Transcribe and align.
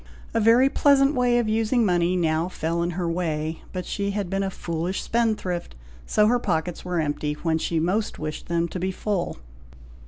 A 0.33 0.39
very 0.39 0.67
pleasant 0.67 1.13
way 1.13 1.37
of 1.37 1.47
using 1.47 1.85
money 1.85 2.15
now 2.17 2.49
fell 2.49 2.81
in 2.81 2.89
her 2.97 3.07
way, 3.07 3.61
but 3.71 3.85
she 3.85 4.09
had 4.09 4.31
been 4.31 4.41
a 4.41 4.49
foolish 4.49 5.03
spendthrift, 5.03 5.75
so 6.07 6.25
her 6.25 6.39
pockets 6.39 6.83
were 6.83 6.99
empty, 6.99 7.33
when 7.43 7.59
she 7.59 7.79
most 7.79 8.17
wished 8.17 8.47
them 8.47 8.67
to 8.69 8.79
be 8.79 8.89
full. 8.91 9.37